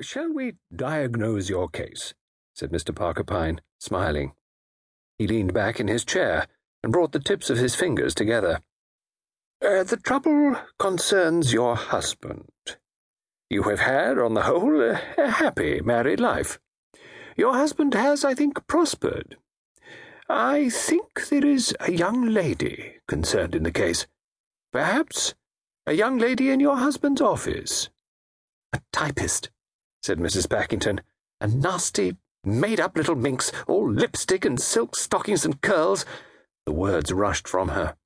[0.00, 2.14] Shall we diagnose your case?
[2.54, 2.94] said Mr.
[2.94, 4.32] Parker Pyne, smiling.
[5.18, 6.46] He leaned back in his chair
[6.82, 8.60] and brought the tips of his fingers together.
[9.62, 12.48] Uh, the trouble concerns your husband.
[13.48, 16.58] You have had, on the whole, a, a happy married life.
[17.36, 19.36] Your husband has, I think, prospered.
[20.28, 24.06] I think there is a young lady concerned in the case.
[24.72, 25.34] Perhaps
[25.86, 27.90] a young lady in your husband's office.
[28.72, 29.50] A typist,
[30.02, 30.48] said Mrs.
[30.48, 31.00] Packington.
[31.40, 36.04] A nasty, made up little minx, all lipstick and silk stockings and curls.
[36.66, 37.96] The words rushed from her.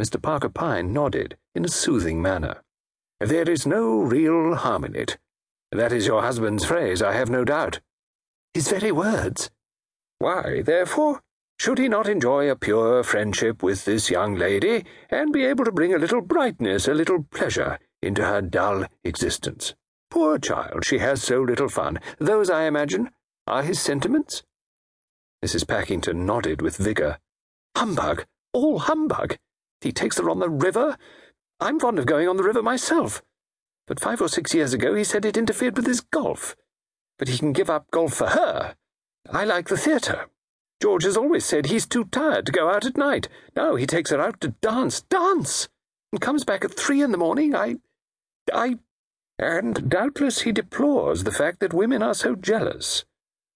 [0.00, 0.20] Mr.
[0.20, 2.62] Parker Pyne nodded in a soothing manner.
[3.20, 5.18] There is no real harm in it.
[5.72, 7.80] That is your husband's phrase, I have no doubt.
[8.54, 9.50] His very words.
[10.18, 11.22] Why, therefore,
[11.58, 15.72] should he not enjoy a pure friendship with this young lady, and be able to
[15.72, 19.74] bring a little brightness, a little pleasure, into her dull existence?
[20.10, 21.98] Poor child, she has so little fun.
[22.18, 23.10] Those, I imagine,
[23.46, 24.42] are his sentiments?
[25.44, 25.66] Mrs.
[25.68, 27.18] Packington nodded with vigour.
[27.76, 28.24] Humbug!
[28.52, 29.36] All humbug!
[29.80, 30.96] He takes her on the river.
[31.60, 33.22] I'm fond of going on the river myself.
[33.86, 36.56] But five or six years ago he said it interfered with his golf.
[37.18, 38.76] But he can give up golf for her.
[39.30, 40.28] I like the theatre.
[40.80, 43.28] George has always said he's too tired to go out at night.
[43.56, 45.68] Now he takes her out to dance, dance,
[46.12, 47.54] and comes back at three in the morning.
[47.54, 47.76] I.
[48.52, 48.76] I.
[49.38, 53.04] And doubtless he deplores the fact that women are so jealous.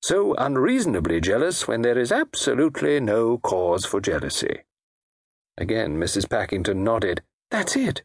[0.00, 4.64] So unreasonably jealous when there is absolutely no cause for jealousy.
[5.56, 6.28] Again, Mrs.
[6.28, 7.22] Packington nodded.
[7.50, 8.02] That's it.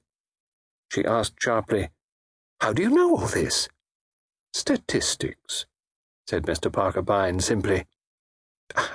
[0.91, 1.89] She asked sharply,
[2.61, 3.69] How do you know all this?
[4.53, 5.65] Statistics,
[6.27, 6.71] said Mr.
[6.71, 7.85] Parker Pyne simply.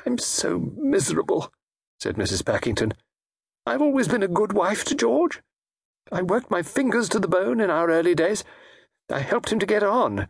[0.06, 1.52] I'm so miserable,
[1.98, 2.44] said Mrs.
[2.44, 2.92] Packington.
[3.64, 5.40] I've always been a good wife to George.
[6.10, 8.44] I worked my fingers to the bone in our early days.
[9.12, 10.28] I helped him to get on.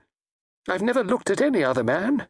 [0.69, 2.29] I've never looked at any other man.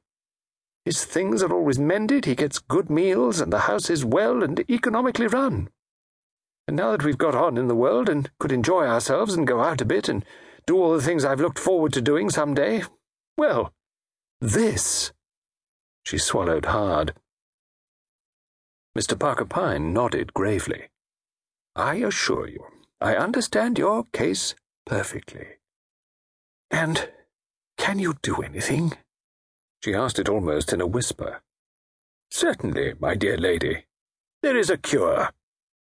[0.85, 4.61] His things are always mended, he gets good meals, and the house is well and
[4.69, 5.71] economically run.
[6.67, 9.61] And now that we've got on in the world and could enjoy ourselves and go
[9.61, 10.25] out a bit and
[10.67, 12.83] do all the things I've looked forward to doing some day,
[13.37, 13.73] well,
[14.41, 15.13] this.
[16.05, 17.15] She swallowed hard.
[18.97, 19.19] Mr.
[19.19, 20.89] Parker Pyne nodded gravely.
[21.75, 22.65] I assure you,
[23.01, 24.55] I understand your case
[24.85, 25.47] perfectly.
[26.73, 27.11] And
[27.77, 28.95] can you do anything?
[29.85, 31.43] She asked it almost in a whisper.
[32.31, 33.85] Certainly, my dear lady.
[34.43, 35.31] There is a cure.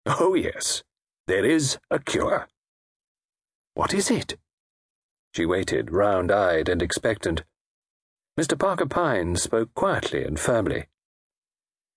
[0.04, 0.82] Oh, yes,
[1.28, 2.48] there is a cure.
[3.74, 4.36] What is it?
[5.34, 7.44] She waited, round eyed and expectant.
[8.38, 8.58] Mr.
[8.58, 10.86] Parker Pyne spoke quietly and firmly.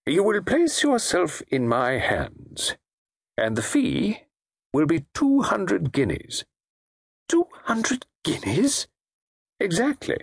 [0.06, 2.76] You will place yourself in my hands,
[3.38, 4.24] and the fee
[4.74, 6.46] will be two hundred guineas.
[7.28, 8.88] Two hundred guineas?
[9.60, 10.18] Exactly.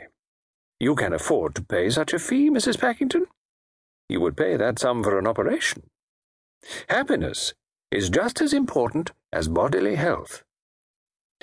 [0.78, 2.78] You can afford to pay such a fee, Mrs.
[2.80, 3.26] Packington?
[4.08, 5.84] You would pay that sum for an operation.
[6.88, 7.54] Happiness
[7.90, 10.42] is just as important as bodily health.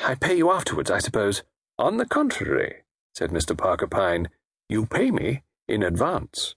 [0.03, 1.44] I pay you afterwards, I suppose.
[1.79, 3.57] On the contrary, said Mr.
[3.57, 4.29] Parker Pyne,
[4.69, 6.56] you pay me in advance.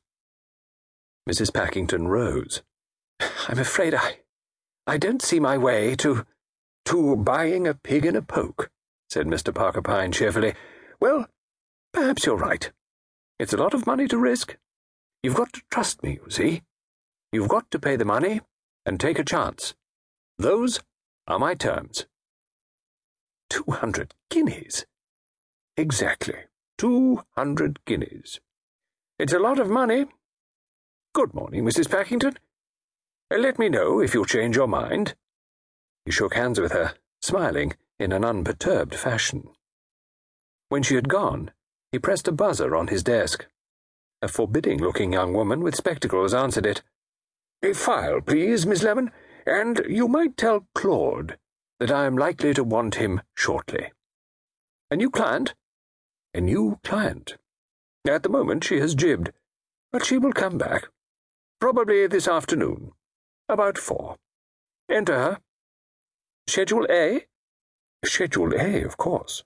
[1.28, 1.52] Mrs.
[1.52, 2.62] Packington rose.
[3.48, 4.20] I'm afraid I.
[4.86, 6.26] I don't see my way to.
[6.86, 8.70] to buying a pig in a poke,
[9.10, 9.52] said Mr.
[9.52, 10.54] Parker Pyne cheerfully.
[11.00, 11.26] Well,
[11.92, 12.70] perhaps you're right.
[13.38, 14.56] It's a lot of money to risk.
[15.22, 16.62] You've got to trust me, you see.
[17.32, 18.40] You've got to pay the money
[18.86, 19.74] and take a chance.
[20.38, 20.80] Those
[21.26, 22.06] are my terms.
[23.48, 24.86] Two hundred guineas?
[25.76, 26.44] Exactly.
[26.78, 28.40] Two hundred guineas.
[29.18, 30.06] It's a lot of money.
[31.14, 31.90] Good morning, Mrs.
[31.90, 32.38] Packington.
[33.30, 35.14] Let me know if you change your mind.
[36.04, 39.48] He shook hands with her, smiling in an unperturbed fashion.
[40.68, 41.52] When she had gone,
[41.92, 43.46] he pressed a buzzer on his desk.
[44.22, 46.82] A forbidding looking young woman with spectacles answered it.
[47.62, 49.12] A file, please, Miss Lemon
[49.46, 51.36] and you might tell Claude
[51.78, 53.92] that I am likely to want him shortly.
[54.90, 55.54] A new client?
[56.34, 57.36] A new client.
[58.06, 59.32] At the moment she has jibbed,
[59.92, 60.88] but she will come back.
[61.60, 62.92] Probably this afternoon.
[63.48, 64.16] About four.
[64.90, 65.38] Enter her.
[66.46, 67.26] Schedule A?
[68.04, 69.44] Schedule A, of course.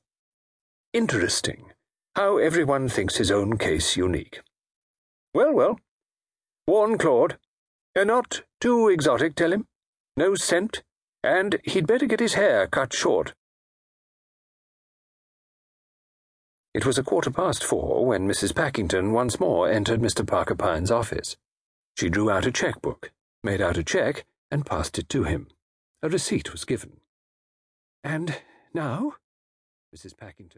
[0.93, 1.73] Interesting.
[2.17, 4.41] How everyone thinks his own case unique.
[5.33, 5.81] Well, well.
[6.67, 7.39] Warn Claude.
[7.97, 9.67] Uh, not too exotic, tell him
[10.17, 10.83] no scent,
[11.23, 13.35] and he'd better get his hair cut short.
[16.73, 18.55] It was a quarter past four when Mrs.
[18.55, 20.27] Packington once more entered Mr.
[20.27, 21.37] Parker Pyne's office.
[21.97, 23.13] She drew out a checkbook,
[23.43, 25.49] made out a check, and passed it to him.
[26.03, 27.01] A receipt was given.
[28.05, 28.37] And
[28.75, 29.15] now?
[29.97, 30.17] Mrs.
[30.17, 30.51] Packington.